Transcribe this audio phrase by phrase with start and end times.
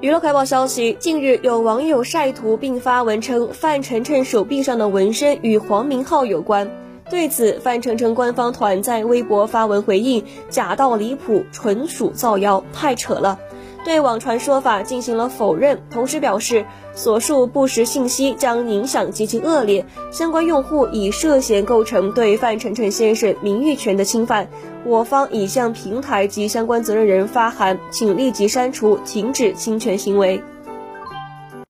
[0.00, 6.70] 娱乐快报消息，近日有网友晒图并发文称范丞丞手臂上的纹身与黄明昊有关。
[7.10, 13.38] 对此，范丞丞官方团在微博发文回应：“假到离谱，纯属造谣，太扯了。”
[13.84, 16.64] 对网传说法进行了否认，同时表示
[16.94, 24.48] 所述不实信息将影响极其恶劣，相关用户已涉嫌构成对范丞丞先生名誉权的侵犯，
[24.84, 30.42] 我方已向平台及相关责任人发函，请立即删除，停止侵权行为。